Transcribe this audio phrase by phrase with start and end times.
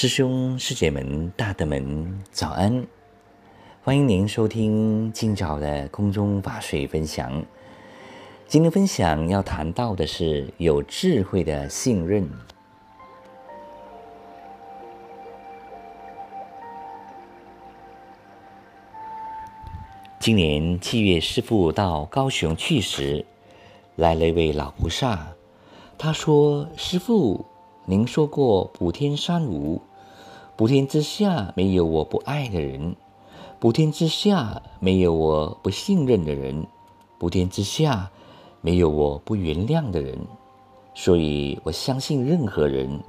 [0.00, 2.86] 师兄师姐们、大德们，早安！
[3.82, 7.44] 欢迎您收听今早的空中法水分享。
[8.48, 12.26] 今天分享要谈到的是有智慧的信任。
[20.18, 23.26] 今年七月，师父到高雄去时，
[23.96, 25.26] 来了一位老菩萨。
[25.98, 27.44] 他说：“师父，
[27.84, 29.78] 您说过补天三无。”
[30.60, 32.94] 普天之下没有我不爱的人，
[33.58, 36.66] 普天之下没有我不信任的人，
[37.18, 38.10] 普天之下
[38.60, 40.18] 没有我不原谅的人。
[40.94, 43.00] 所以我相信任何人，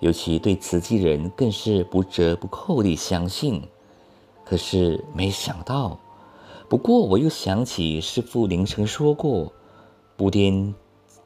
[0.00, 3.62] 尤其对慈济人更是不折不扣地相信。
[4.42, 5.98] 可是没想到，
[6.66, 9.52] 不过我又想起师父您曾说过，
[10.16, 10.74] 普天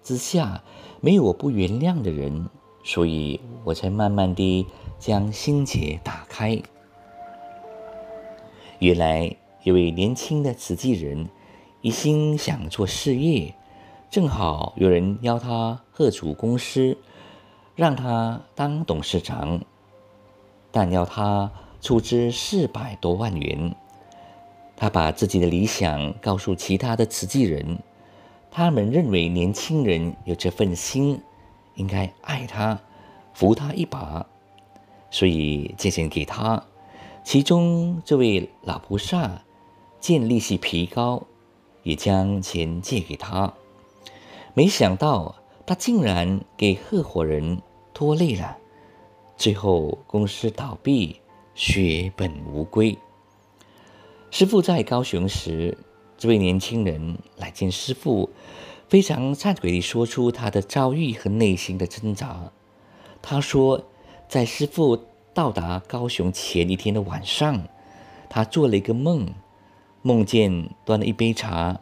[0.02, 0.64] 之下
[1.00, 2.48] 没有我不原谅的人，
[2.83, 4.67] 所以我才慢慢地。
[5.00, 6.61] 将心结打开。
[8.81, 11.27] 原来一位年轻的慈济人，
[11.81, 13.55] 一心想做事业，
[14.11, 16.98] 正好有人邀他贺主公司，
[17.75, 19.62] 让他当董事长，
[20.70, 23.75] 但要他出资四百多万元。
[24.77, 27.78] 他把自己的理想告诉其他的慈济人，
[28.51, 31.23] 他们认为年轻人有这份心，
[31.81, 32.78] 应该爱他，
[33.33, 34.27] 扶他一把。
[35.11, 36.62] 所以借钱给他，
[37.25, 39.42] 其中这位老菩萨
[39.98, 41.27] 见利息提高，
[41.83, 43.55] 也将钱借给他。
[44.53, 45.34] 没想到
[45.67, 47.62] 他竟然给合伙人
[47.95, 48.58] 拖累了，
[49.36, 51.20] 最后公司倒闭，
[51.55, 52.97] 血本无归。
[54.31, 55.77] 师傅在高雄时，
[56.17, 58.31] 这位年轻人来见师傅，
[58.91, 62.52] 非常忏悔地说出他的遭遇和内心的挣扎。
[63.23, 63.86] 他说。
[64.30, 67.64] 在师父到达高雄前一天的晚上，
[68.29, 69.34] 他做了一个梦，
[70.02, 71.80] 梦见端了一杯茶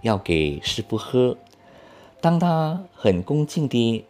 [0.00, 1.36] 要给师父喝。
[2.22, 4.06] 当他很恭敬地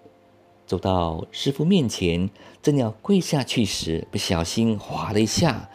[0.68, 2.30] 走到师父面前，
[2.62, 5.68] 正要跪下去时，不小心滑了一下，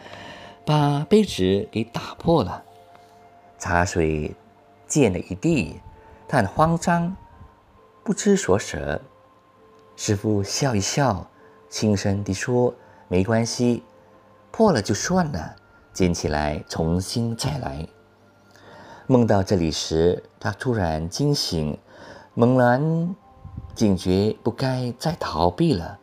[0.64, 2.64] 把杯子给打破了，
[3.58, 4.34] 茶水
[4.86, 5.74] 溅了一地。
[6.28, 7.16] 他很慌张，
[8.02, 9.00] 不知所舍。
[9.96, 11.26] 师傅笑一笑。
[11.68, 12.72] 轻声地说
[13.08, 13.82] ：“没关系，
[14.52, 15.56] 破了就算了，
[15.92, 17.88] 捡起来重新再来。”
[19.08, 21.78] 梦到这里时，他突然惊醒，
[22.34, 23.14] 猛然
[23.74, 25.98] 警觉不该再逃避了。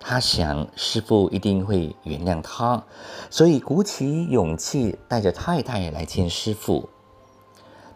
[0.00, 2.84] 他想师傅一定会原谅他，
[3.30, 6.88] 所以鼓起勇气带着太太来见师傅。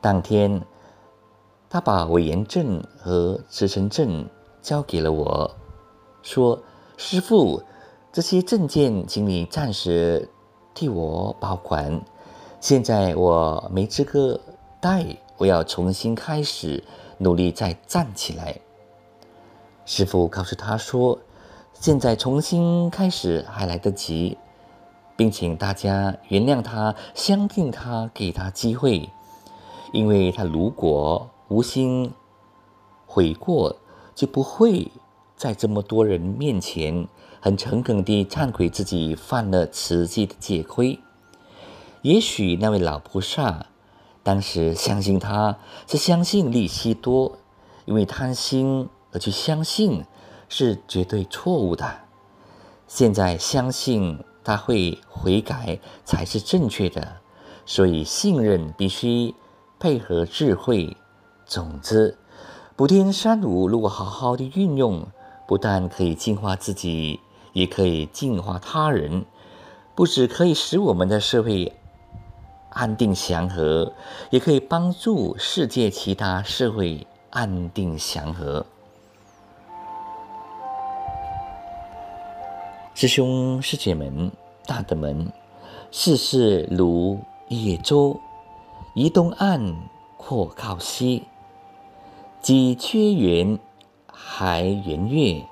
[0.01, 0.63] 当天，
[1.69, 4.29] 他把委员证和职称证
[4.63, 5.51] 交给了我。
[6.23, 6.61] 说
[6.97, 7.63] ：“师傅，
[8.13, 10.29] 这些证件，请你暂时
[10.75, 12.01] 替我保管。
[12.61, 14.41] 现在我没资格
[14.81, 16.83] 带，我要重新开始，
[17.19, 18.59] 努力再站起来。”
[19.85, 21.19] 师傅告诉他说
[21.75, 24.37] ：“现在重新开始还来得及，
[25.17, 29.09] 并请大家原谅他，相信他，给他机会，
[29.93, 32.13] 因为他如果无心
[33.07, 33.77] 悔过，
[34.15, 34.91] 就不会。”
[35.37, 37.07] 在这么多人面前，
[37.43, 40.99] 很诚恳地忏悔自己犯了慈济的戒亏。
[42.01, 43.67] 也许那位老菩萨
[44.23, 47.37] 当时相信他是相信利息多，
[47.85, 50.07] 因为贪心而去相信
[50.49, 51.87] 是绝对错误的。
[52.89, 57.19] 现在相信他会悔改才是正确的，
[57.67, 59.35] 所以信任必须
[59.79, 60.97] 配合智慧。
[61.47, 62.19] 总之，
[62.75, 65.07] 补天三五如果好好的运用。
[65.47, 67.21] 不但可以净化自己，
[67.53, 69.25] 也可以净化他人。
[69.95, 71.73] 不止可以使我们的社会
[72.71, 73.93] 安定祥和，
[74.31, 78.67] 也可以帮助世界其他社会安定祥和。
[82.93, 84.33] 师兄师姐们、
[84.67, 85.33] 大德们，
[85.93, 88.19] 世事如野舟，
[88.95, 89.77] 移东岸，
[90.17, 91.23] 或靠西，
[92.47, 93.59] 几缺圆。
[94.07, 95.45] 还圆月，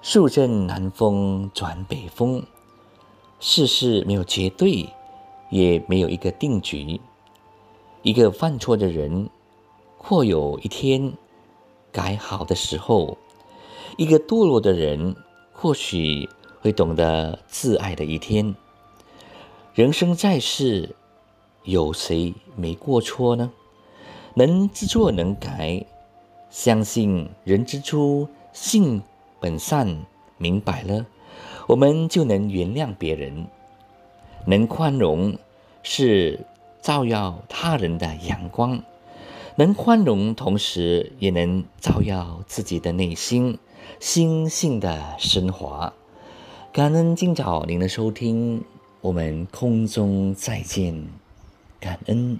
[0.00, 2.44] 数阵南风转北风，
[3.40, 4.88] 世事没有绝对，
[5.50, 6.98] 也没有一个定局。
[8.00, 9.28] 一个犯错的人，
[9.98, 11.12] 或有一天
[11.92, 13.18] 改好的时候；
[13.98, 15.14] 一个堕落的人，
[15.52, 16.26] 或许
[16.62, 18.56] 会懂得自爱的一天。
[19.74, 20.96] 人生在世，
[21.64, 23.52] 有谁没过错呢？
[24.38, 25.82] 能知错能改。
[26.50, 29.02] 相信人之初性
[29.40, 30.04] 本善，
[30.36, 31.06] 明白了，
[31.66, 33.46] 我们就能原谅别人。
[34.44, 35.38] 能宽容
[35.82, 36.46] 是
[36.82, 38.82] 照耀他人的阳光，
[39.56, 43.58] 能宽容同时也能照耀自己的内心，
[43.98, 45.92] 心性的升华。
[46.72, 48.62] 感恩今早您的收听，
[49.00, 51.08] 我们空中再见，
[51.80, 52.38] 感恩。